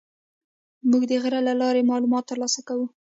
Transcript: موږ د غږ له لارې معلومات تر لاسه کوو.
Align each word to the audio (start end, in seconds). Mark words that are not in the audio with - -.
موږ 0.89 1.03
د 1.09 1.11
غږ 1.23 1.35
له 1.47 1.53
لارې 1.61 1.89
معلومات 1.91 2.23
تر 2.29 2.37
لاسه 2.41 2.59
کوو. 2.67 2.85